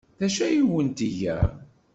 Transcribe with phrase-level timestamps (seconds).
[0.19, 1.37] D acu ay awent-tga?